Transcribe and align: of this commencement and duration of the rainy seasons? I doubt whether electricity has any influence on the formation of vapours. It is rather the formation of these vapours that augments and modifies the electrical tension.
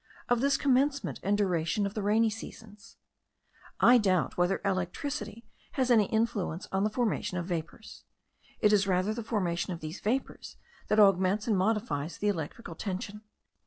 of 0.29 0.41
this 0.41 0.57
commencement 0.57 1.19
and 1.21 1.37
duration 1.37 1.85
of 1.85 1.93
the 1.93 2.01
rainy 2.01 2.27
seasons? 2.31 2.97
I 3.79 3.99
doubt 3.99 4.35
whether 4.35 4.59
electricity 4.65 5.45
has 5.73 5.91
any 5.91 6.05
influence 6.05 6.67
on 6.71 6.83
the 6.83 6.89
formation 6.89 7.37
of 7.37 7.45
vapours. 7.45 8.03
It 8.61 8.73
is 8.73 8.87
rather 8.87 9.13
the 9.13 9.21
formation 9.23 9.73
of 9.73 9.79
these 9.79 9.99
vapours 9.99 10.57
that 10.87 10.99
augments 10.99 11.47
and 11.47 11.55
modifies 11.55 12.17
the 12.17 12.29
electrical 12.29 12.73
tension. 12.73 13.21